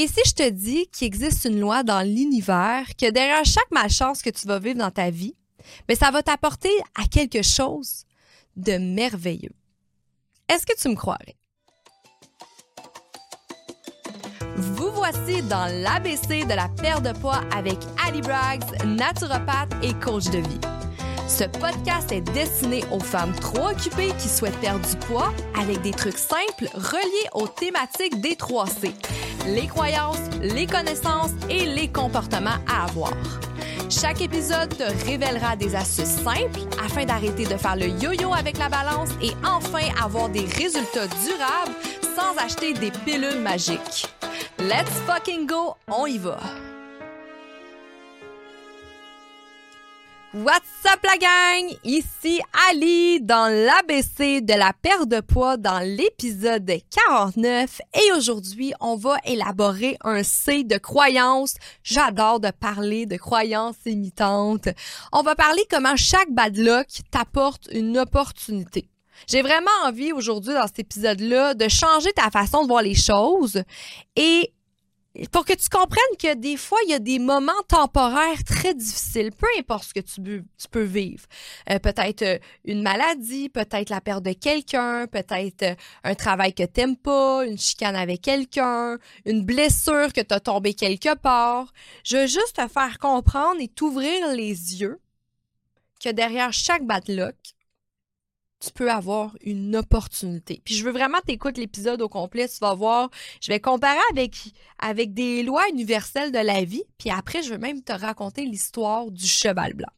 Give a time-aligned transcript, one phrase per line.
[0.00, 4.22] Et si je te dis qu'il existe une loi dans l'univers que derrière chaque malchance
[4.22, 5.34] que tu vas vivre dans ta vie,
[5.88, 8.04] mais ça va t'apporter à quelque chose
[8.54, 9.56] de merveilleux.
[10.48, 11.34] Est-ce que tu me croirais?
[14.54, 20.26] Vous voici dans l'ABC de la perte de poids avec Ali Braggs, naturopathe et coach
[20.26, 20.77] de vie.
[21.28, 25.90] Ce podcast est destiné aux femmes trop occupées qui souhaitent perdre du poids avec des
[25.90, 28.92] trucs simples reliés aux thématiques des 3C,
[29.46, 33.12] les croyances, les connaissances et les comportements à avoir.
[33.90, 38.70] Chaque épisode te révélera des astuces simples afin d'arrêter de faire le yo-yo avec la
[38.70, 41.76] balance et enfin avoir des résultats durables
[42.16, 44.06] sans acheter des pilules magiques.
[44.58, 46.38] Let's fucking go, on y va!
[50.34, 51.74] What's up la gang?
[51.84, 58.96] Ici Ali dans l'ABC de la perte de poids dans l'épisode 49 et aujourd'hui on
[58.96, 61.54] va élaborer un C de croyances.
[61.82, 64.68] J'adore de parler de croyances imitantes.
[65.12, 68.86] On va parler comment chaque bad luck t'apporte une opportunité.
[69.26, 73.62] J'ai vraiment envie aujourd'hui dans cet épisode-là de changer ta façon de voir les choses
[74.14, 74.52] et
[75.26, 79.30] pour que tu comprennes que des fois, il y a des moments temporaires très difficiles,
[79.32, 81.24] peu importe ce que tu, peux vivre.
[81.70, 86.64] Euh, peut-être euh, une maladie, peut-être la perte de quelqu'un, peut-être euh, un travail que
[86.64, 91.72] t'aimes pas, une chicane avec quelqu'un, une blessure que t'as tombé quelque part.
[92.04, 95.00] Je veux juste te faire comprendre et t'ouvrir les yeux
[96.02, 97.34] que derrière chaque bad luck,
[98.60, 100.60] tu peux avoir une opportunité.
[100.64, 103.98] Puis je veux vraiment t'écouter l'épisode au complet, tu vas voir, je vais comparer
[104.78, 109.10] avec des lois universelles de la vie, puis après je vais même te raconter l'histoire
[109.10, 109.88] du cheval blanc.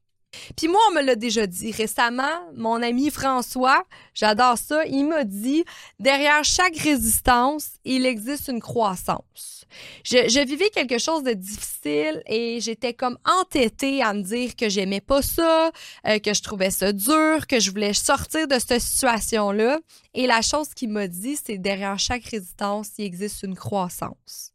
[0.57, 5.25] Puis moi, on me l'a déjà dit récemment, mon ami François, j'adore ça, il m'a
[5.25, 5.65] dit,
[5.99, 9.61] derrière chaque résistance, il existe une croissance.
[10.05, 15.01] Je, vivais quelque chose de difficile et j'étais comme entêtée à me dire que j'aimais
[15.01, 15.71] pas ça,
[16.07, 19.79] euh, que je trouvais ça dur, que je voulais sortir de cette situation-là.
[20.15, 24.53] Et la chose qu'il m'a dit, c'est derrière chaque résistance, il existe une croissance.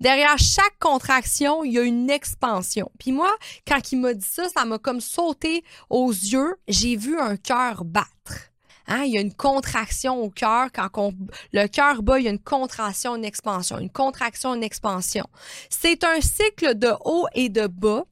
[0.00, 2.90] Derrière chaque contraction, il y a une expansion.
[2.98, 3.30] Puis moi,
[3.66, 6.56] quand il m'a dit ça, ça m'a comme sauté aux yeux.
[6.68, 8.50] J'ai vu un cœur battre.
[8.86, 9.02] Hein?
[9.04, 10.68] Il y a une contraction au cœur.
[10.72, 11.12] Quand
[11.52, 13.78] le cœur bat, il y a une contraction, une expansion.
[13.78, 15.26] Une contraction, une expansion.
[15.68, 18.04] C'est un cycle de haut et de bas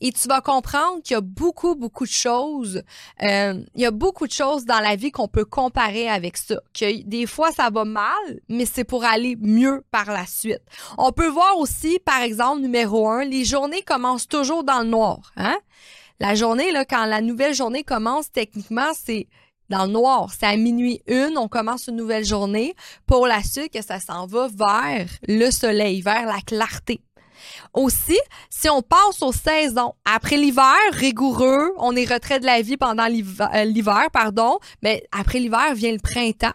[0.00, 2.82] et tu vas comprendre qu'il y a beaucoup, beaucoup de choses.
[3.22, 6.56] Euh, il y a beaucoup de choses dans la vie qu'on peut comparer avec ça.
[6.74, 10.62] Que des fois, ça va mal, mais c'est pour aller mieux par la suite.
[10.98, 15.32] On peut voir aussi, par exemple, numéro un, les journées commencent toujours dans le noir.
[15.36, 15.58] Hein?
[16.20, 19.26] La journée, là, quand la nouvelle journée commence, techniquement, c'est
[19.68, 20.30] dans le noir.
[20.38, 22.74] C'est à minuit une, on commence une nouvelle journée.
[23.06, 27.00] Pour la suite, que ça s'en va vers le soleil, vers la clarté.
[27.74, 28.18] Aussi,
[28.50, 33.04] si on passe aux saisons, après l'hiver, rigoureux, on est retrait de la vie pendant
[33.04, 36.52] euh, l'hiver, pardon, mais après l'hiver vient le printemps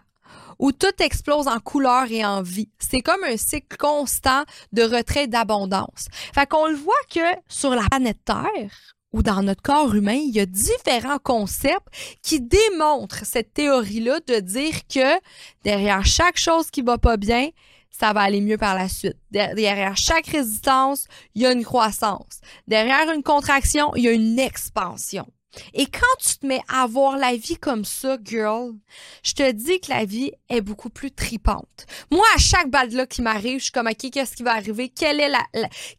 [0.58, 2.68] où tout explose en couleur et en vie.
[2.78, 6.08] C'est comme un cycle constant de retrait d'abondance.
[6.34, 10.34] Fait qu'on le voit que sur la planète Terre, ou dans notre corps humain, il
[10.34, 11.88] y a différents concepts
[12.22, 15.18] qui démontrent cette théorie-là de dire que
[15.64, 17.48] derrière chaque chose qui va pas bien,
[17.90, 19.16] ça va aller mieux par la suite.
[19.30, 22.40] Derrière chaque résistance, il y a une croissance.
[22.66, 25.26] Derrière une contraction, il y a une expansion.
[25.74, 28.74] Et quand tu te mets à voir la vie comme ça, girl,
[29.24, 31.86] je te dis que la vie est beaucoup plus tripante.
[32.10, 34.90] Moi, à chaque balle là qui m'arrive, je suis comme, OK, qu'est-ce qui va arriver?
[34.90, 35.44] Quelle est la,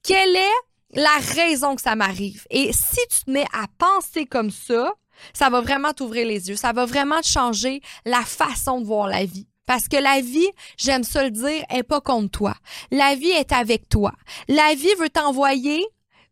[0.03, 2.45] quelle est la raison que ça m'arrive?
[2.49, 4.93] Et si tu te mets à penser comme ça,
[5.33, 6.55] ça va vraiment t'ouvrir les yeux.
[6.55, 9.48] Ça va vraiment te changer la façon de voir la vie.
[9.69, 12.55] Parce que la vie, j'aime ça le dire, est pas contre toi.
[12.89, 14.13] La vie est avec toi.
[14.47, 15.85] La vie veut t'envoyer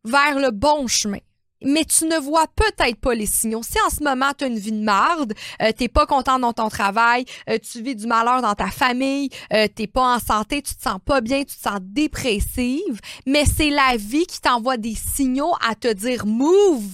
[0.03, 1.19] vers le bon chemin
[1.63, 3.63] mais tu ne vois peut-être pas les signaux.
[3.63, 6.53] Si en ce moment tu as une vie de marde, euh, t'es pas content dans
[6.53, 10.61] ton travail, euh, tu vis du malheur dans ta famille, euh, t'es pas en santé,
[10.61, 14.77] tu te sens pas bien, tu te sens dépressive, mais c'est la vie qui t'envoie
[14.77, 16.85] des signaux à te dire move,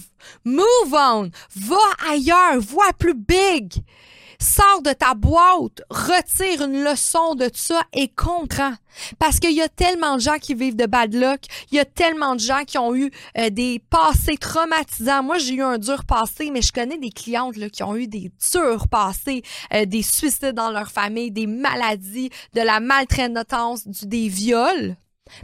[0.46, 1.76] move on, va
[2.10, 3.82] ailleurs, vois plus big.
[4.40, 8.74] Sors de ta boîte, retire une leçon de ça et comprends.
[9.18, 11.40] Parce qu'il y a tellement de gens qui vivent de bad luck,
[11.70, 15.22] il y a tellement de gens qui ont eu euh, des passés traumatisants.
[15.22, 18.06] Moi, j'ai eu un dur passé, mais je connais des clientes là, qui ont eu
[18.06, 19.42] des durs passés,
[19.72, 24.96] euh, des suicides dans leur famille, des maladies, de la maltraitance, du, des viols.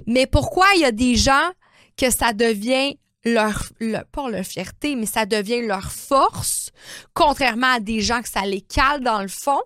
[0.07, 1.51] Mais pourquoi il y a des gens
[1.97, 3.71] que ça devient leur,
[4.13, 6.71] pas leur fierté, mais ça devient leur force,
[7.15, 9.61] contrairement à des gens que ça les cale dans le fond.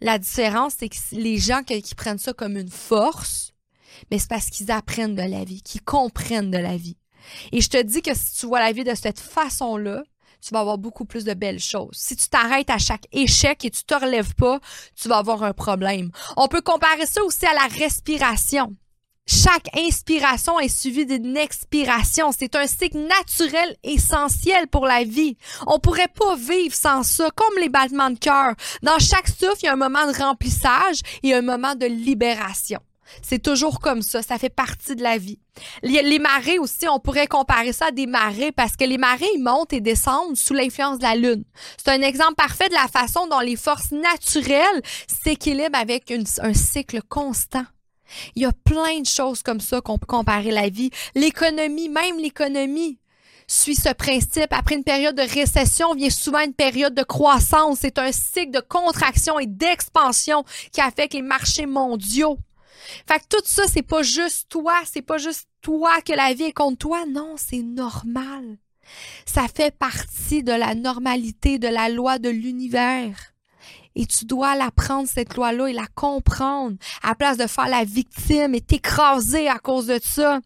[0.00, 3.52] La différence, c'est que les gens qui, prennent ça comme une force,
[4.10, 6.96] Mais c'est parce qu'ils apprennent de la vie, qu'ils comprennent de la vie.
[7.52, 10.02] Et je te dis que si tu vois la vie de cette façon-là,
[10.40, 11.94] tu vas avoir beaucoup plus de belles choses.
[11.94, 14.58] Si tu t'arrêtes à chaque échec et tu te relèves pas,
[15.00, 16.10] tu vas avoir un problème.
[16.36, 18.74] On peut comparer ça aussi à la respiration.
[19.26, 22.32] Chaque inspiration est suivie d'une expiration.
[22.36, 25.36] C'est un cycle naturel essentiel pour la vie.
[25.66, 28.54] On pourrait pas vivre sans ça, comme les battements de cœur.
[28.82, 32.80] Dans chaque souffle, il y a un moment de remplissage et un moment de libération.
[33.20, 35.38] C'est toujours comme ça, ça fait partie de la vie.
[35.82, 39.72] Les, marées aussi, on pourrait comparer ça à des marées parce que les marées montent
[39.72, 41.44] et descendent sous l'influence de la lune.
[41.76, 47.02] C'est un exemple parfait de la façon dont les forces naturelles s'équilibrent avec un cycle
[47.08, 47.64] constant.
[48.34, 50.90] Il y a plein de choses comme ça qu'on peut comparer la vie.
[51.14, 52.98] L'économie, même l'économie,
[53.46, 54.52] suit ce principe.
[54.52, 57.78] Après une période de récession vient souvent une période de croissance.
[57.80, 62.38] C'est un cycle de contraction et d'expansion qui affecte les marchés mondiaux.
[63.06, 66.44] Fait que tout ça, c'est pas juste toi, c'est pas juste toi que la vie
[66.44, 67.04] est contre toi.
[67.06, 68.58] Non, c'est normal.
[69.24, 73.31] Ça fait partie de la normalité, de la loi de l'univers.
[73.94, 78.54] Et tu dois l'apprendre, cette loi-là, et la comprendre, à place de faire la victime
[78.54, 80.40] et t'écraser à cause de ça.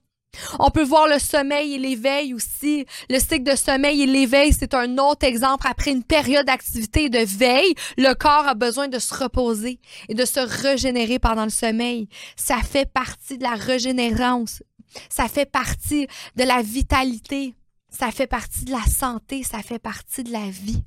[0.59, 2.87] On peut voir le sommeil et l'éveil aussi.
[3.09, 5.67] Le cycle de sommeil et l'éveil, c'est un autre exemple.
[5.69, 10.25] Après une période d'activité de veille, le corps a besoin de se reposer et de
[10.25, 12.09] se régénérer pendant le sommeil.
[12.37, 14.63] Ça fait partie de la régénérance.
[15.09, 16.07] Ça fait partie
[16.37, 17.55] de la vitalité.
[17.91, 19.43] Ça fait partie de la santé.
[19.43, 20.85] Ça fait partie de la vie.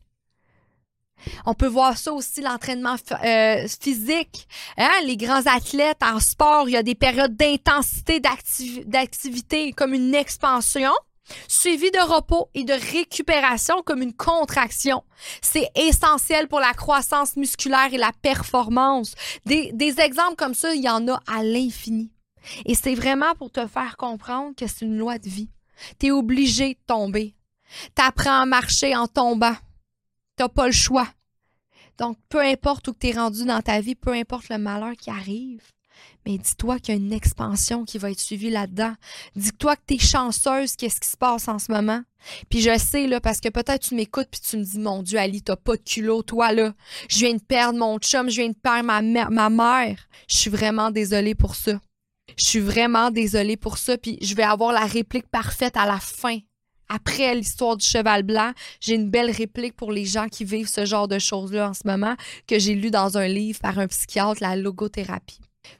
[1.46, 4.48] On peut voir ça aussi, l'entraînement euh, physique.
[4.78, 4.92] Hein?
[5.06, 10.92] Les grands athlètes en sport, il y a des périodes d'intensité d'activité comme une expansion,
[11.48, 15.04] suivie de repos et de récupération comme une contraction.
[15.42, 19.16] C'est essentiel pour la croissance musculaire et la performance.
[19.46, 22.12] Des, des exemples comme ça, il y en a à l'infini.
[22.66, 25.50] Et c'est vraiment pour te faire comprendre que c'est une loi de vie.
[26.00, 27.36] Tu es obligé de tomber.
[27.96, 29.56] Tu apprends à marcher en tombant
[30.40, 31.06] T'as pas le choix.
[31.98, 35.10] Donc, peu importe où tu es rendu dans ta vie, peu importe le malheur qui
[35.10, 35.62] arrive,
[36.26, 38.94] mais dis-toi qu'il y a une expansion qui va être suivie là-dedans.
[39.36, 42.02] Dis-toi que tu es chanceuse, qu'est-ce qui se passe en ce moment.
[42.50, 45.20] Puis je sais, là, parce que peut-être tu m'écoutes puis tu me dis, mon Dieu,
[45.20, 46.74] Ali, t'as pas de culot, toi, là.
[47.10, 50.08] Je viens de perdre mon chum, je viens de perdre ma, ma mère.
[50.30, 51.82] Je suis vraiment désolée pour ça.
[52.38, 56.00] Je suis vraiment désolée pour ça, puis je vais avoir la réplique parfaite à la
[56.00, 56.40] fin
[56.90, 58.52] après l'histoire du cheval blanc,
[58.82, 61.82] j'ai une belle réplique pour les gens qui vivent ce genre de choses-là en ce
[61.86, 62.16] moment
[62.48, 65.40] que j'ai lu dans un livre par un psychiatre, la logothérapie.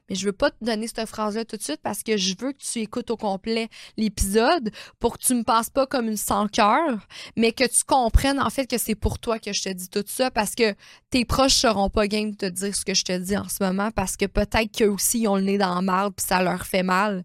[0.10, 2.52] Mais je veux pas te donner cette phrase-là tout de suite parce que je veux
[2.52, 6.48] que tu écoutes au complet l'épisode pour que tu me passes pas comme une sans
[6.48, 9.90] cœur, mais que tu comprennes en fait que c'est pour toi que je te dis
[9.90, 10.76] tout ça parce que
[11.10, 13.64] tes proches seront pas game de te dire ce que je te dis en ce
[13.64, 16.42] moment parce que peut-être qu'eux aussi ils ont le nez dans la marde puis ça
[16.42, 17.24] leur fait mal.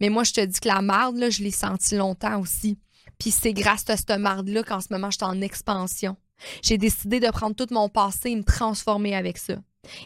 [0.00, 2.78] Mais moi je te dis que la marde là, je l'ai senti longtemps aussi.
[3.18, 6.16] Puis c'est grâce à cette marde-là qu'en ce moment, je suis en expansion.
[6.62, 9.54] J'ai décidé de prendre tout mon passé et me transformer avec ça.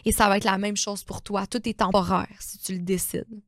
[0.05, 1.47] Et ça va être la même chose pour toi.
[1.47, 3.41] Tout est temporaire si tu le décides.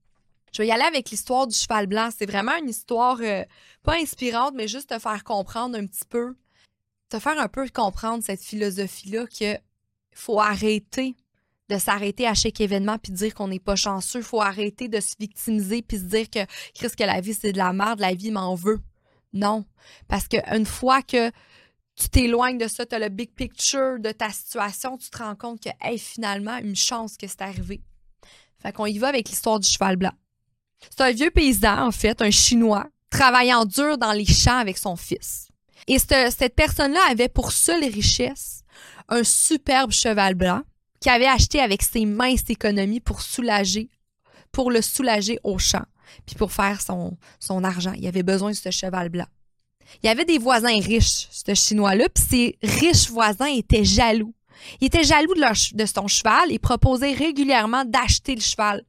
[0.52, 2.10] Je vais y aller avec l'histoire du cheval blanc.
[2.16, 3.44] C'est vraiment une histoire euh,
[3.84, 6.36] pas inspirante, mais juste te faire comprendre un petit peu,
[7.10, 9.58] te faire un peu comprendre cette philosophie-là que
[10.14, 11.16] faut arrêter
[11.70, 14.22] de s'arrêter à chaque événement puis dire qu'on n'est pas chanceux.
[14.22, 16.46] Faut arrêter de se victimiser puis se dire que
[16.76, 18.80] Christ, que la vie c'est de la merde, la vie m'en veut.
[19.34, 19.66] Non.
[20.08, 21.32] Parce qu'une fois que
[21.96, 25.36] tu t'éloignes de ça, tu as le big picture de ta situation, tu te rends
[25.36, 27.82] compte que, hey, finalement, une chance que c'est arrivé.
[28.62, 30.14] Fait qu'on y va avec l'histoire du cheval blanc.
[30.90, 34.96] C'est un vieux paysan, en fait, un Chinois, travaillant dur dans les champs avec son
[34.96, 35.48] fils.
[35.88, 38.64] Et cette, personne-là avait pour seule richesse
[39.10, 40.62] un superbe cheval blanc
[41.00, 43.90] qu'il avait acheté avec ses minces économies pour soulager,
[44.52, 45.84] pour le soulager au champ
[46.26, 47.18] puis pour faire son,
[47.64, 47.94] argent.
[47.94, 49.28] Il avait besoin de ce cheval blanc.
[50.02, 54.34] Il y avait des voisins riches, ce Chinois-là, puis ces riches voisins étaient jaloux.
[54.82, 58.84] Ils étaient jaloux de, son cheval et proposaient régulièrement d'acheter le cheval.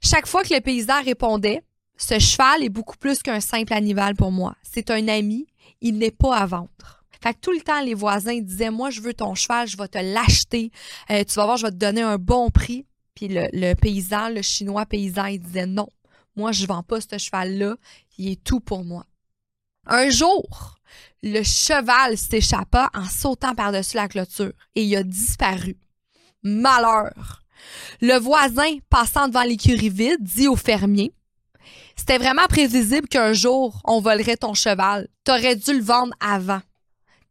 [0.00, 1.62] Chaque fois que le paysan répondait,
[1.96, 4.54] ce cheval est beaucoup plus qu'un simple animal pour moi.
[4.62, 5.46] C'est un ami,
[5.80, 6.68] il n'est pas à vendre.
[7.22, 9.88] Fait que tout le temps, les voisins disaient, moi, je veux ton cheval, je vais
[9.88, 10.70] te l'acheter.
[11.10, 12.84] Euh, tu vas voir, je vais te donner un bon prix.
[13.14, 15.88] Puis le paysan, le chinois paysan, il disait non.
[16.36, 17.76] Moi, je vends pas ce cheval-là.
[18.18, 19.06] Il est tout pour moi.
[19.86, 20.76] Un jour,
[21.22, 25.76] le cheval s'échappa en sautant par-dessus la clôture et il a disparu.
[26.42, 27.42] Malheur.
[28.00, 31.12] Le voisin, passant devant l'écurie vide, dit au fermier
[31.96, 35.08] C'était vraiment prévisible qu'un jour, on volerait ton cheval.
[35.24, 36.60] T'aurais dû le vendre avant.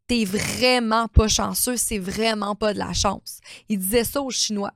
[0.07, 3.39] T'es vraiment pas chanceux, c'est vraiment pas de la chance.
[3.69, 4.73] Il disait ça aux Chinois.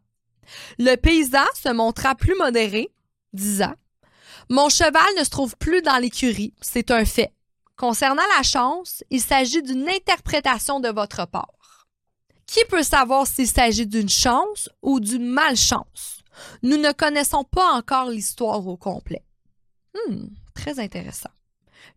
[0.77, 2.89] Le paysan se montra plus modéré,
[3.33, 3.73] disant
[4.51, 7.31] Mon cheval ne se trouve plus dans l'écurie, c'est un fait.
[7.75, 11.87] Concernant la chance, il s'agit d'une interprétation de votre part.
[12.47, 16.23] Qui peut savoir s'il s'agit d'une chance ou d'une malchance?
[16.63, 19.23] Nous ne connaissons pas encore l'histoire au complet.
[19.93, 21.29] Hmm, très intéressant.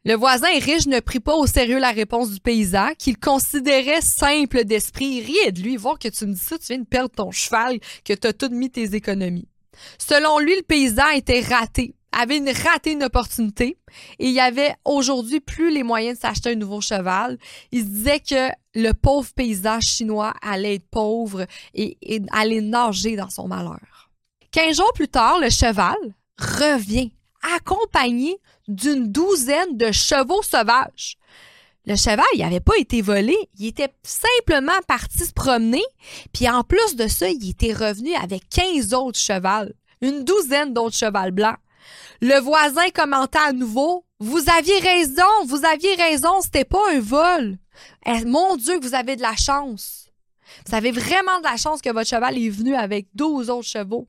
[0.05, 4.65] Le voisin riche ne prit pas au sérieux la réponse du paysan, qu'il considérait simple
[4.65, 5.25] d'esprit.
[5.27, 7.79] Il de lui, voir que tu me dis ça, tu viens de perdre ton cheval,
[8.05, 9.49] que tu as tout mis tes économies.
[9.97, 13.79] Selon lui, le paysan était raté, avait une raté une opportunité
[14.19, 17.39] et il avait aujourd'hui plus les moyens de s'acheter un nouveau cheval.
[17.73, 21.97] Il se disait que le pauvre paysan chinois allait être pauvre et,
[22.33, 24.11] allait nager dans son malheur.
[24.51, 25.97] Quinze jours plus tard, le cheval
[26.39, 27.13] revient
[27.57, 28.37] accompagné
[28.69, 31.17] d'une douzaine de chevaux sauvages.
[31.85, 35.83] Le cheval, il n'avait pas été volé, il était simplement parti se promener,
[36.33, 40.97] puis en plus de ça, il était revenu avec 15 autres chevals, une douzaine d'autres
[40.97, 41.57] chevals blancs.
[42.21, 47.59] Le voisin commenta à nouveau Vous aviez raison, vous aviez raison, c'était pas un vol.
[48.07, 50.09] Eh, mon Dieu, vous avez de la chance.
[50.67, 54.09] Vous avez vraiment de la chance que votre cheval est venu avec 12 autres chevaux.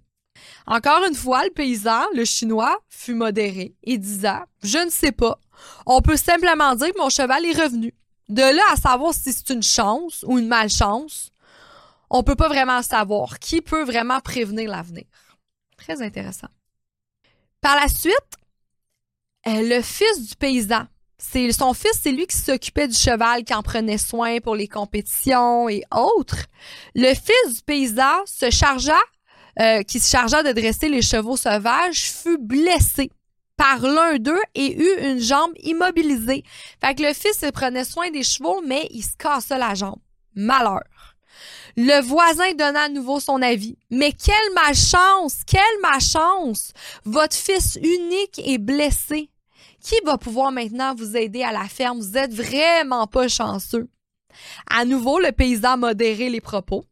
[0.66, 5.40] Encore une fois, le paysan, le chinois, fut modéré et disant Je ne sais pas.
[5.86, 7.94] On peut simplement dire que mon cheval est revenu.
[8.30, 11.32] De là à savoir si c'est une chance ou une malchance,
[12.10, 13.40] on peut pas vraiment savoir.
[13.40, 15.06] Qui peut vraiment prévenir l'avenir?
[15.78, 16.48] Très intéressant.
[17.64, 18.14] Par la suite,
[19.48, 20.86] euh, le fils du paysan,
[21.18, 24.68] c'est son fils, c'est lui qui s'occupait du cheval, qui en prenait soin pour les
[24.68, 26.46] compétitions et autres.
[26.94, 29.00] Le fils du paysan se chargea
[29.62, 33.12] euh, qui se chargea de dresser les chevaux sauvages, fut blessé
[33.56, 36.44] par l'un d'eux et eut une jambe immobilisée.
[36.84, 40.00] Fait que le fils se prenait soin des chevaux, mais il se cassa la jambe.
[40.36, 40.82] Malheur.
[41.76, 43.78] Le voisin donna à nouveau son avis.
[43.90, 45.42] Mais quelle malchance!
[45.46, 46.72] Quelle malchance!
[47.04, 49.30] Votre fils unique est blessé.
[49.82, 52.00] Qui va pouvoir maintenant vous aider à la ferme?
[52.00, 53.90] Vous êtes vraiment pas chanceux.
[54.70, 56.86] À nouveau, le paysan modérait les propos.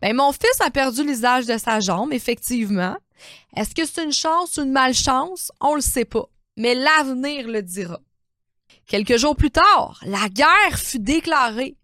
[0.00, 2.96] Ben, mon fils a perdu l'usage de sa jambe, effectivement.
[3.54, 5.52] Est-ce que c'est une chance ou une malchance?
[5.60, 6.24] On le sait pas.
[6.56, 8.00] Mais l'avenir le dira.
[8.86, 11.76] Quelques jours plus tard, la guerre fut déclarée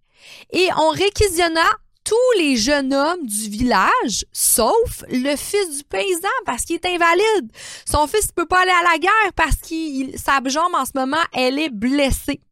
[0.53, 1.65] et on réquisionna
[2.13, 7.51] tous les jeunes hommes du village, sauf le fils du paysan parce qu'il est invalide.
[7.87, 10.91] Son fils ne peut pas aller à la guerre parce que sa jambe en ce
[10.95, 12.43] moment, elle est blessée.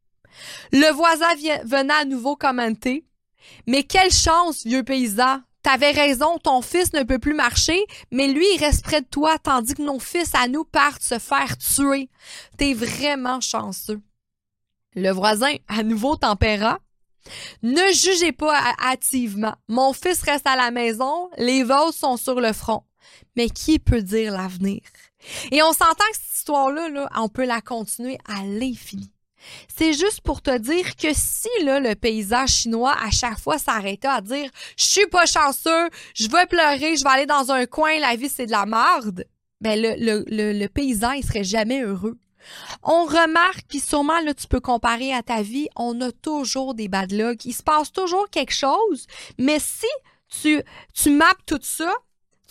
[0.73, 1.27] Le voisin
[1.65, 3.05] venait à nouveau commenter.
[3.67, 8.47] Mais quelle chance, vieux paysan, T'avais raison, ton fils ne peut plus marcher, mais lui,
[8.55, 12.09] il reste près de toi, tandis que nos fils à nous partent se faire tuer.
[12.57, 14.01] T'es vraiment chanceux.
[14.95, 16.79] Le voisin, à nouveau tempéra.
[17.63, 19.55] Ne jugez pas hâtivement.
[19.69, 22.83] Mon fils reste à la maison, les vôtres sont sur le front.
[23.37, 24.81] Mais qui peut dire l'avenir?
[25.51, 29.13] Et on s'entend que cette histoire-là, là, on peut la continuer à l'infini.
[29.75, 34.21] C'est juste pour te dire que si le paysage chinois, à chaque fois, s'arrêtait à
[34.21, 38.17] dire Je suis pas chanceux, je vais pleurer, je vais aller dans un coin, la
[38.17, 39.25] vie c'est de la merde,
[39.61, 42.19] ben le, paysan, il serait jamais heureux.
[42.83, 46.89] On remarque, puis sûrement là, tu peux comparer à ta vie, on a toujours des
[46.89, 47.45] bad luck.
[47.45, 49.07] Il se passe toujours quelque chose,
[49.39, 49.87] mais si
[50.29, 50.63] tu,
[50.95, 51.93] tu mappes tout ça,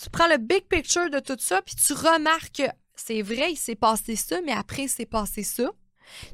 [0.00, 3.56] tu prends le big picture de tout ça, puis tu remarques que c'est vrai, il
[3.56, 5.70] s'est passé ça, mais après, il s'est passé ça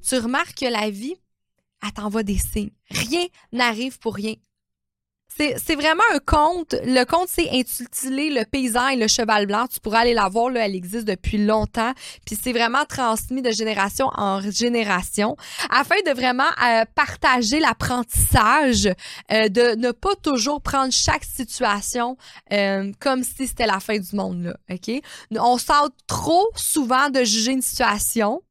[0.02, 1.16] tu remarques que la vie,
[1.82, 2.70] elle t'envoie des signes.
[2.90, 4.34] Rien n'arrive pour rien.
[5.38, 6.74] C'est vraiment un conte.
[6.84, 9.66] Le conte, c'est intitulé Le paysan et le cheval blanc.
[9.66, 11.92] Tu pourras aller la voir, là, elle existe depuis longtemps.
[12.24, 15.36] Puis c'est vraiment transmis de génération en génération
[15.70, 18.86] afin de vraiment euh, partager l'apprentissage,
[19.30, 22.16] euh, de ne pas toujours prendre chaque situation
[22.52, 24.42] euh, comme si c'était la fin du monde.
[24.42, 24.56] Là?
[25.38, 28.42] On sort trop souvent de juger une situation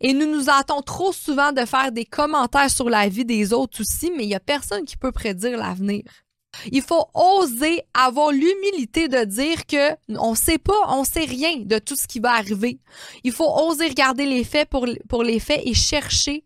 [0.00, 3.80] et nous nous hâtons trop souvent de faire des commentaires sur la vie des autres
[3.80, 6.02] aussi, mais il n'y a personne qui peut prédire l'avenir.
[6.72, 11.78] Il faut oser avoir l'humilité de dire que on sait pas, on sait rien de
[11.78, 12.78] tout ce qui va arriver.
[13.22, 16.44] Il faut oser regarder les faits pour, les faits et chercher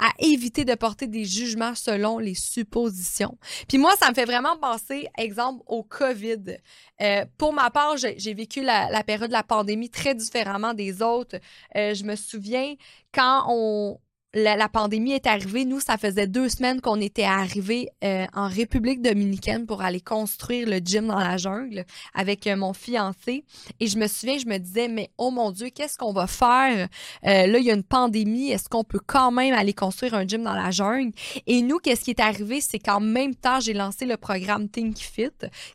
[0.00, 3.38] à éviter de porter des jugements selon les suppositions.
[3.68, 6.56] Puis moi, ça me fait vraiment penser, exemple, au COVID.
[7.00, 11.36] Euh, pour ma part, j'ai vécu la, période de la pandémie très différemment des autres.
[11.76, 12.74] Euh, je me souviens
[13.12, 13.98] quand on,
[14.34, 19.02] la, pandémie est arrivée, nous, ça faisait deux semaines qu'on était arrivés euh, en République
[19.02, 21.84] dominicaine pour aller construire le gym dans la jungle
[22.14, 23.44] avec euh, mon fiancé.
[23.80, 26.88] Et je me souviens, je me disais, mais oh mon Dieu, qu'est-ce qu'on va faire?
[27.26, 28.50] Euh, là, il y a une pandémie.
[28.50, 31.12] Est-ce qu'on peut quand même aller construire un gym dans la jungle?
[31.48, 32.60] Et nous, qu'est-ce qui est arrivé?
[32.60, 35.30] C'est qu'en même temps, j'ai lancé le programme Think Fit,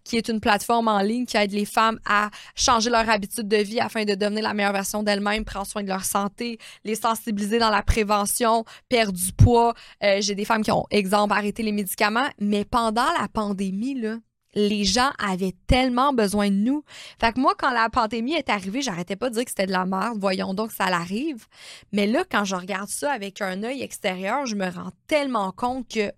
[0.06, 3.58] qui est une plateforme en ligne qui aide les femmes à changer leur habitude de
[3.58, 7.60] vie afin de devenir la meilleure version d'elles-mêmes, prendre soin de leur santé, les sensibiliser
[7.60, 8.45] dans la prévention
[8.90, 9.74] perdre du poids.
[10.04, 12.28] Euh, j'ai des femmes qui ont, exemple, arrêté les médicaments.
[12.40, 14.02] Mais pendant la pandémie,
[14.56, 16.84] les gens avaient tellement besoin de nous.
[17.20, 19.72] Fait que moi, quand la pandémie est arrivée, j'arrêtais pas de dire que c'était de
[19.72, 20.18] la merde.
[20.20, 21.46] Voyons donc, ça l'arrive.
[21.92, 25.88] Mais là, quand je regarde ça avec un œil extérieur, je me rends tellement compte
[25.88, 26.12] que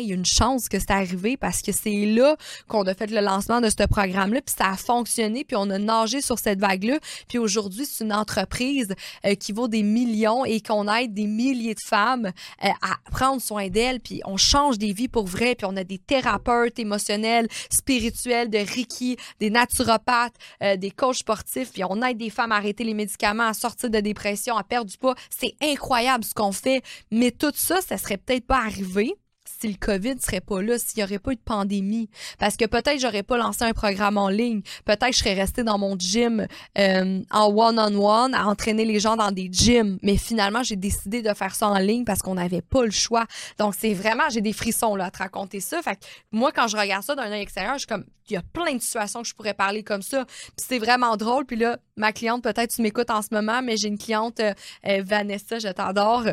[0.00, 2.36] il y a une chance que c'est arrivé parce que c'est là
[2.68, 5.78] qu'on a fait le lancement de ce programme-là, puis ça a fonctionné, puis on a
[5.78, 6.98] nagé sur cette vague-là.
[7.28, 8.94] Puis aujourd'hui, c'est une entreprise
[9.26, 12.30] euh, qui vaut des millions et qu'on aide des milliers de femmes
[12.64, 15.84] euh, à prendre soin d'elles, puis on change des vies pour vrai, puis on a
[15.84, 22.18] des thérapeutes émotionnels, spirituels, de Reiki, des naturopathes, euh, des coachs sportifs, puis on aide
[22.18, 25.14] des femmes à arrêter les médicaments, à sortir de dépression, à perdre du poids.
[25.30, 29.14] C'est incroyable ce qu'on fait, mais tout ça, ça serait peut-être pas arrivé
[29.62, 32.10] si le COVID serait pas là, s'il n'y aurait pas eu de pandémie.
[32.38, 34.62] Parce que peut-être j'aurais pas lancé un programme en ligne.
[34.84, 36.46] Peut-être je serais restée dans mon gym
[36.78, 39.98] euh, en one-on-one à entraîner les gens dans des gyms.
[40.02, 43.26] Mais finalement, j'ai décidé de faire ça en ligne parce qu'on n'avait pas le choix.
[43.58, 45.80] Donc, c'est vraiment, j'ai des frissons là, à te raconter ça.
[45.80, 48.36] Fait que moi, quand je regarde ça d'un œil extérieur, je suis comme, il y
[48.36, 50.24] a plein de situations que je pourrais parler comme ça.
[50.24, 51.44] Puis c'est vraiment drôle.
[51.44, 54.54] Puis là, ma cliente, peut-être tu m'écoutes en ce moment, mais j'ai une cliente, euh,
[54.88, 56.24] euh, Vanessa, je t'adore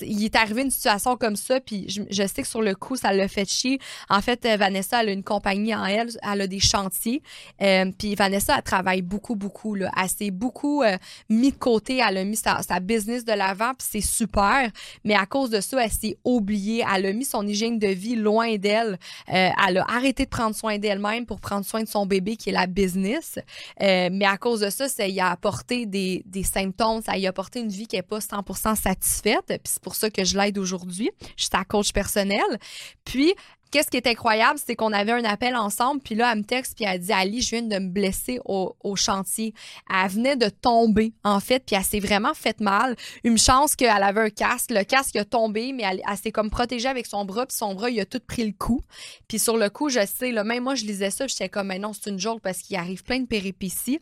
[0.00, 3.12] il est arrivé une situation comme ça, puis je, sais que sur le coup, ça
[3.12, 3.78] l'a fait chier.
[4.08, 7.22] En fait, euh, Vanessa, elle a une compagnie en elle, elle a des chantiers.
[7.62, 9.76] Euh, puis Vanessa, elle travaille beaucoup, beaucoup.
[9.76, 9.90] Là.
[9.96, 10.96] Elle s'est beaucoup euh,
[11.28, 14.70] mis de côté, elle a mis sa, business de l'avant, puis c'est super.
[15.04, 16.84] Mais à cause de ça, elle s'est oubliée.
[16.92, 18.98] Elle a mis son hygiène de vie loin d'elle.
[19.26, 22.52] elle a arrêté de prendre soin d'elle-même pour prendre soin de son bébé, qui est
[22.52, 23.38] la business.
[23.80, 27.30] mais à cause de ça, ça y a apporté des, des symptômes, ça y a
[27.30, 31.10] apporté une vie qui n'est pas 100% satisfaite c'est pour ça que je l'aide aujourd'hui.
[31.36, 32.58] Je suis sa coach personnelle.
[33.04, 33.34] Puis,
[33.70, 36.74] Qu'est-ce qui est incroyable, c'est qu'on avait un appel ensemble, puis là, elle me texte,
[36.74, 39.54] puis elle dit Ali, je viens de me blesser au, chantier.
[39.92, 42.96] Elle venait de tomber, en fait, puis elle s'est vraiment fait mal.
[43.22, 44.70] Une chance qu'elle avait un casque.
[44.70, 47.90] Le casque a tombé, mais elle, s'est comme protégée avec son bras, puis son bras,
[47.90, 48.82] il a tout pris le coup.
[49.28, 51.92] Puis sur le coup, je sais, même moi, je lisais ça, j'étais comme, mais non,
[51.92, 54.00] c'est une joke parce qu'il arrive plein de péripéties.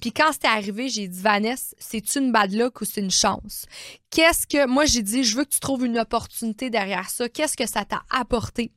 [0.00, 3.66] Puis quand c'était arrivé, j'ai dit, Vanessa, c'est une bad luck ou c'est une chance?
[4.10, 7.28] Qu'est-ce que, moi, j'ai dit, je veux que tu trouves une opportunité derrière ça.
[7.28, 8.72] Qu'est-ce que ça t'a apporté?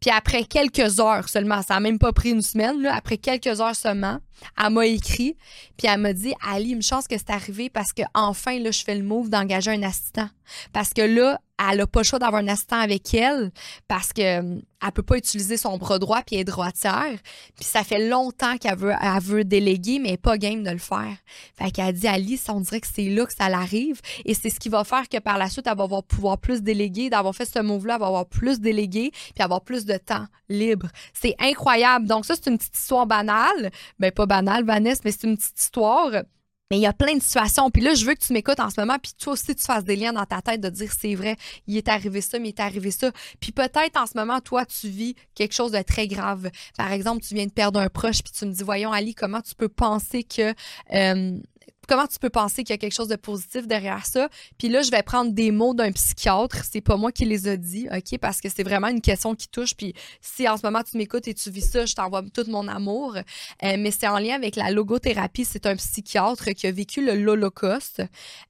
[0.00, 3.60] Puis après quelques heures seulement, ça n'a même pas pris une semaine, là, après quelques
[3.60, 4.18] heures seulement,
[4.62, 5.36] elle m'a écrit,
[5.76, 8.82] puis elle m'a dit Ali, une chance que c'est arrivé parce que enfin là, je
[8.82, 10.28] fais le move d'engager un assistant.
[10.72, 13.50] Parce que là, elle a pas le choix d'avoir un assistant avec elle
[13.88, 17.18] parce que hum, elle peut pas utiliser son bras droit puis elle est droitière.
[17.56, 20.70] Puis ça fait longtemps qu'elle veut, elle veut déléguer, mais elle est pas game de
[20.70, 21.16] le faire.
[21.56, 24.00] Fait qu'elle a dit à Alice, on dirait que c'est là que ça l'arrive.
[24.24, 26.62] Et c'est ce qui va faire que par la suite, elle va avoir pouvoir plus
[26.62, 27.10] déléguer.
[27.10, 30.88] D'avoir fait ce move-là, elle va avoir plus délégué puis avoir plus de temps libre.
[31.12, 32.06] C'est incroyable.
[32.06, 33.70] Donc ça, c'est une petite histoire banale.
[33.98, 36.12] Ben pas banale, Vanessa, mais c'est une petite histoire
[36.70, 37.70] mais il y a plein de situations.
[37.70, 39.84] Puis là, je veux que tu m'écoutes en ce moment, puis toi aussi, tu fasses
[39.84, 42.54] des liens dans ta tête de dire c'est vrai, il est arrivé ça, mais il
[42.54, 43.10] est arrivé ça.
[43.40, 46.50] Puis peut-être en ce moment, toi, tu vis quelque chose de très grave.
[46.76, 49.40] Par exemple, tu viens de perdre un proche, puis tu me dis, voyons, Ali, comment
[49.40, 50.54] tu peux penser que
[50.92, 51.38] euh,
[51.88, 54.28] comment tu peux penser qu'il y a quelque chose de positif derrière ça?
[54.58, 56.64] Puis là, je vais prendre des mots d'un psychiatre.
[56.70, 58.18] C'est pas moi qui les a dit, OK?
[58.20, 59.74] Parce que c'est vraiment une question qui touche.
[59.74, 62.68] Puis si en ce moment tu m'écoutes et tu vis ça, je t'envoie tout mon
[62.68, 63.16] amour.
[63.16, 65.44] Euh, mais c'est en lien avec la logothérapie.
[65.44, 68.02] C'est un psychiatre qui a vécu le l'Holocauste.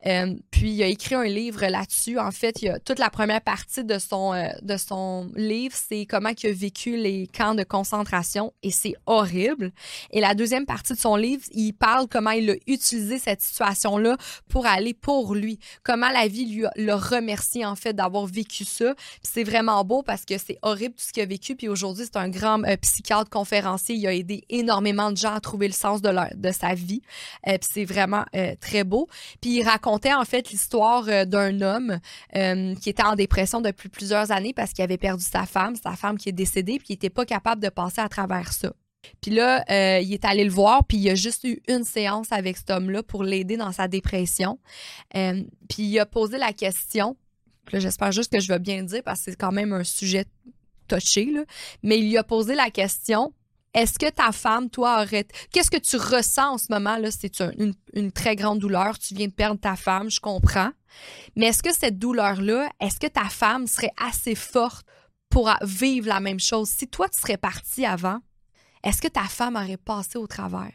[0.06, 2.18] Euh, puis il a écrit un livre là-dessus.
[2.18, 6.06] En fait, il a toute la première partie de son, euh, de son livre, c'est
[6.06, 8.52] comment il a vécu les camps de concentration.
[8.62, 9.72] Et c'est horrible.
[10.10, 14.16] Et la deuxième partie de son livre, il parle comment il a utilisé situation-là
[14.48, 15.58] pour aller pour lui.
[15.82, 18.94] Comment la vie lui le remercie en fait d'avoir vécu ça.
[19.22, 21.56] c'est vraiment beau parce que c'est horrible tout ce qu'il a vécu.
[21.56, 23.96] Puis aujourd'hui, c'est un grand euh, psychiatre conférencier.
[23.96, 27.02] Il a aidé énormément de gens à trouver le sens de, sa vie.
[27.46, 29.08] Euh, puis c'est vraiment euh, très beau.
[29.40, 31.98] Puis il racontait en fait l'histoire d'un homme
[32.32, 36.18] qui était en dépression depuis plusieurs années parce qu'il avait perdu sa femme, sa femme
[36.18, 38.72] qui est décédée, puis il n'était pas capable de passer à travers ça.
[39.20, 42.32] Puis là, euh, il est allé le voir, puis il a juste eu une séance
[42.32, 44.58] avec cet homme-là pour l'aider dans sa dépression.
[45.16, 47.16] Euh, puis il a posé la question,
[47.72, 50.26] là, j'espère juste que je vais bien dire parce que c'est quand même un sujet
[50.88, 51.44] touché, là,
[51.82, 53.32] mais il lui a posé la question
[53.74, 55.26] Est-ce que ta femme, toi, aurait...
[55.52, 56.96] Qu'est-ce que tu ressens en ce moment?
[56.96, 57.10] là?
[57.10, 58.98] C'est une, une très grande douleur.
[58.98, 60.70] Tu viens de perdre ta femme, je comprends.
[61.36, 64.86] Mais est-ce que cette douleur-là, est-ce que ta femme serait assez forte
[65.28, 66.68] pour vivre la même chose?
[66.68, 68.20] Si toi, tu serais parti avant,
[68.88, 70.72] est-ce que ta femme aurait passé au travers?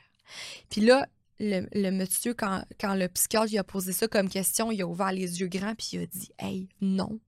[0.69, 1.08] Puis là,
[1.39, 5.41] le, monsieur, quand, le psychiatre lui a posé ça comme question, il a ouvert les
[5.41, 7.19] yeux grands puis il a dit Hey, non.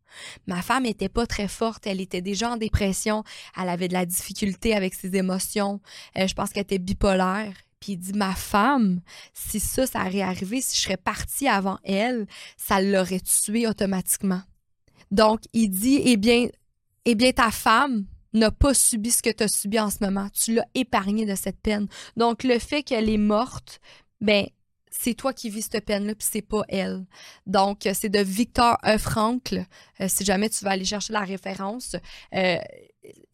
[0.47, 3.23] Ma femme était pas très forte, elle était déjà en dépression,
[3.59, 5.81] elle avait de la difficulté avec ses émotions,
[6.17, 7.53] euh, je pense qu'elle était bipolaire.
[7.79, 9.01] Puis il dit Ma femme,
[9.33, 14.41] si ça, ça aurait arrivé, si je serais partie avant elle, ça l'aurait tuée automatiquement.
[15.11, 16.47] Donc, il dit Eh bien,
[17.05, 20.29] eh bien, ta femme, n'a pas subi ce que tu as subi en ce moment.
[20.29, 21.87] Tu l'as épargné de cette peine.
[22.17, 23.79] Donc, le fait qu'elle est morte,
[24.21, 24.45] ben,
[24.89, 27.05] c'est toi qui vis cette peine-là, puis c'est pas elle.
[27.45, 28.97] Donc, c'est de Victor E.
[30.01, 31.95] Euh, si jamais tu vas aller chercher la référence,
[32.33, 32.57] euh,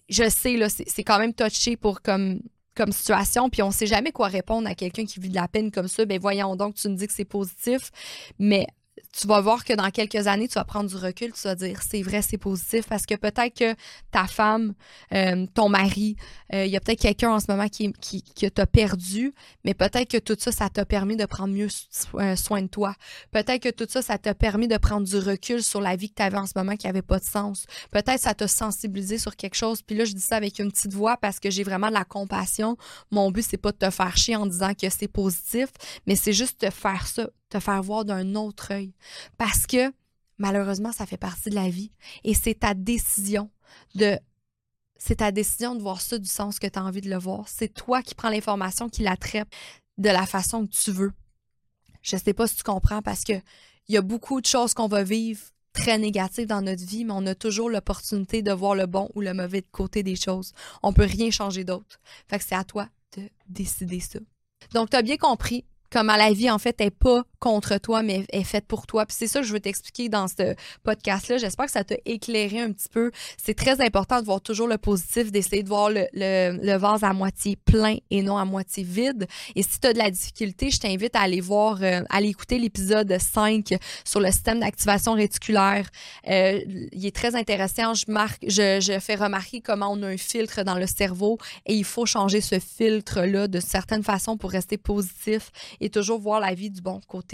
[0.10, 2.42] je sais, là, c'est quand même touché pour comme
[2.74, 5.72] comme situation, puis on sait jamais quoi répondre à quelqu'un qui vit de la peine
[5.72, 6.06] comme ça.
[6.06, 7.92] Ben voyons donc, tu me dis que c'est positif,
[8.40, 8.66] mais
[9.12, 11.82] tu vas voir que dans quelques années, tu vas prendre du recul, tu vas dire
[11.82, 13.76] c'est vrai, c'est positif parce que peut-être que
[14.12, 14.74] ta femme,
[15.14, 16.16] euh, ton mari,
[16.54, 17.92] euh, il y a peut-être quelqu'un en ce moment qui,
[18.54, 19.34] t'a perdu,
[19.66, 21.68] mais peut-être que tout ça, ça t'a permis de prendre mieux
[22.16, 22.96] euh, soin de toi.
[23.32, 26.16] Peut-être que tout ça, ça t'a permis de prendre du recul sur la vie que
[26.16, 27.66] tu avais en ce moment qui avait pas de sens.
[27.92, 29.82] Peut-être ça t'a sensibilisé sur quelque chose.
[29.82, 32.06] Puis là, je dis ça avec une petite voix parce que j'ai vraiment de la
[32.06, 32.78] compassion.
[33.12, 35.70] Mon but, c'est pas de te faire chier en disant que c'est positif,
[36.08, 38.94] mais c'est juste de faire ça, te faire voir d'un autre œil.
[39.38, 39.94] Parce que
[40.38, 41.92] malheureusement, ça fait partie de la vie.
[42.24, 43.52] Et c'est ta décision
[43.96, 44.18] de.
[44.98, 47.48] C'est ta décision de voir ça du sens que tu as envie de le voir.
[47.48, 49.48] C'est toi qui prends l'information, qui la traite
[49.98, 51.12] de la façon que tu veux.
[52.04, 53.34] Je sais pas si tu comprends parce que
[53.88, 55.42] il y a beaucoup de choses qu'on va vivre
[55.74, 59.22] très négatives dans notre vie, mais on a toujours l'opportunité de voir le bon ou
[59.22, 60.54] le mauvais côté des choses.
[60.84, 62.00] On peut rien changer d'autre.
[62.30, 62.88] Fait que c'est à toi
[63.18, 64.20] de décider ça.
[64.74, 68.24] Donc, tu as bien compris, comment la vie, en fait, est pas contre toi, mais
[68.32, 69.06] est faite pour toi.
[69.06, 71.38] Puis c'est ça que je veux t'expliquer dans ce podcast-là.
[71.40, 73.12] J'espère que ça t'a éclairé un petit peu.
[73.44, 77.14] C'est très important de voir toujours le positif, d'essayer de voir le, le, vase à
[77.14, 79.28] moitié plein et non à moitié vide.
[79.56, 82.30] Et si tu as de la difficulté, je t'invite à aller voir, euh, à aller
[82.30, 83.74] écouter l'épisode 5
[84.06, 85.90] sur le système d'activation réticulaire.
[86.30, 86.60] Euh,
[86.92, 87.96] il est très intéressant.
[87.96, 91.74] Je, marque, je, je fais remarquer comment on a un filtre dans le cerveau et
[91.74, 95.50] il faut changer ce filtre-là de certaines façons pour rester positif
[95.80, 97.31] et toujours voir la vie du bon côté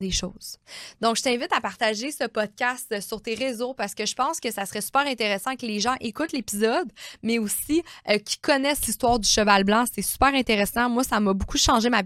[0.00, 0.56] des choses.
[1.00, 4.50] Donc, je t'invite à partager ce podcast sur tes réseaux parce que je pense que
[4.50, 6.88] ça serait super intéressant que les gens écoutent l'épisode,
[7.22, 9.84] mais aussi euh, qui connaissent l'histoire du cheval blanc.
[9.92, 10.90] C'est super intéressant.
[10.90, 12.02] Moi, ça m'a beaucoup changé ma,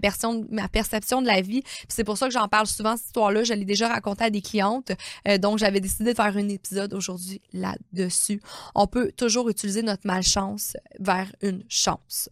[0.49, 1.63] ma perception de la vie.
[1.89, 3.43] C'est pour ça que j'en parle souvent, cette histoire-là.
[3.43, 4.91] Je l'ai déjà racontée à des clientes.
[5.27, 8.41] Euh, donc, j'avais décidé de faire un épisode aujourd'hui là-dessus.
[8.73, 12.29] On peut toujours utiliser notre malchance vers une chance.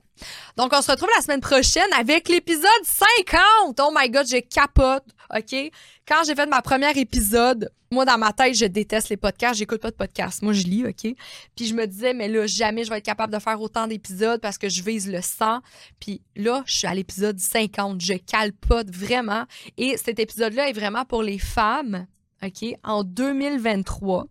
[0.57, 3.79] Donc, on se retrouve la semaine prochaine avec l'épisode 50.
[3.79, 5.05] Oh my God, je capote.
[5.35, 5.71] OK?
[6.07, 9.57] Quand j'ai fait ma première épisode, moi, dans ma tête, je déteste les podcasts.
[9.57, 10.41] J'écoute pas de podcasts.
[10.41, 11.15] Moi, je lis, OK?
[11.55, 14.39] Puis je me disais, mais là, jamais je vais être capable de faire autant d'épisodes
[14.41, 15.61] parce que je vise le 100.
[15.99, 18.01] Puis là, je suis à l'épisode 50.
[18.01, 19.45] Je calpote vraiment.
[19.77, 22.07] Et cet épisode-là est vraiment pour les femmes,
[22.43, 22.65] OK?
[22.83, 24.27] En 2023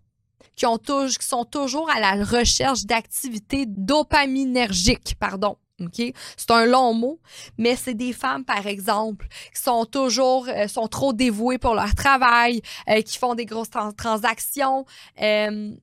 [0.58, 0.66] qui,
[1.18, 5.56] qui sont toujours à la recherche d'activités dopaminergiques, pardon.
[5.80, 6.12] OK?
[6.36, 7.20] C'est un long mot,
[7.56, 11.94] mais c'est des femmes, par exemple, qui sont toujours, euh, sont trop dévouées pour leur
[11.94, 14.84] travail, euh, qui font des grosses transactions.
[15.20, 15.74] Euh,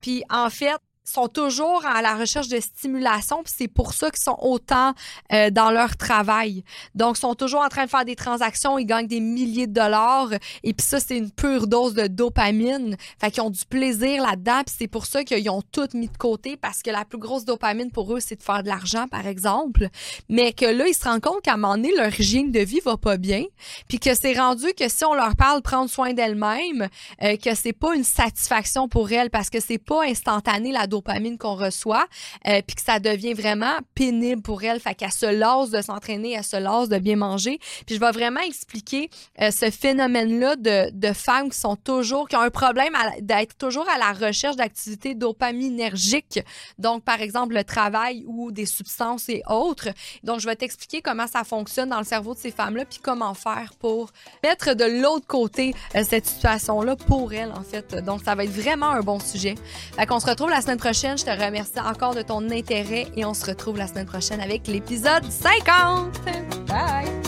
[0.00, 4.22] puis, en fait, sont toujours à la recherche de stimulation, puis c'est pour ça qu'ils
[4.22, 4.92] sont autant
[5.32, 6.64] euh, dans leur travail.
[6.94, 10.30] Donc, sont toujours en train de faire des transactions, ils gagnent des milliers de dollars,
[10.62, 12.96] et puis ça, c'est une pure dose de dopamine.
[13.20, 16.16] Fait qu'ils ont du plaisir là-dedans, puis c'est pour ça qu'ils ont tout mis de
[16.16, 19.26] côté, parce que la plus grosse dopamine pour eux, c'est de faire de l'argent, par
[19.26, 19.88] exemple.
[20.28, 22.80] Mais que là, ils se rendent compte qu'à un moment donné, leur hygiène de vie
[22.84, 23.44] va pas bien,
[23.88, 26.88] puis que c'est rendu que si on leur parle prendre soin d'elles-mêmes,
[27.22, 30.97] euh, que c'est pas une satisfaction pour elles, parce que c'est pas instantané la dopamine
[30.98, 32.06] dopamine qu'on reçoit,
[32.46, 34.80] euh, puis que ça devient vraiment pénible pour elle.
[34.80, 37.58] Fait qu'elle se lasse de s'entraîner, elle se lasse de bien manger.
[37.86, 42.42] Puis je vais vraiment expliquer euh, ce phénomène-là de, femmes qui sont toujours, qui ont
[42.42, 46.40] un problème d'être toujours à la recherche d'activités dopaminergiques.
[46.78, 49.88] Donc, par exemple, le travail ou des substances et autres.
[50.22, 53.34] Donc, je vais t'expliquer comment ça fonctionne dans le cerveau de ces femmes-là, puis comment
[53.34, 54.10] faire pour
[54.44, 57.94] mettre de l'autre côté euh, cette situation-là pour elles, en fait.
[58.04, 59.54] Donc, ça va être vraiment un bon sujet.
[59.96, 63.26] Fait qu'on se retrouve la semaine prochaine je te remercie encore de ton intérêt et
[63.26, 66.18] on se retrouve la semaine prochaine avec l'épisode 50.
[66.66, 67.27] Bye!